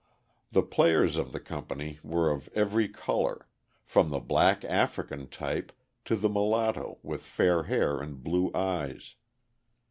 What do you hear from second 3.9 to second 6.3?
the black African type to the